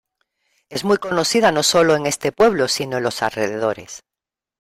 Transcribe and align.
Es 0.69 0.83
muy 0.83 0.97
conocida 0.97 1.51
no 1.51 1.61
sólo 1.61 1.95
en 1.95 2.07
este 2.07 2.31
pueblo, 2.31 2.67
sino 2.67 2.97
en 2.97 3.03
los 3.03 3.21
alrededores. 3.21 4.01